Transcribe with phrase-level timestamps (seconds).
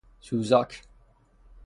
[0.19, 0.83] سوزاک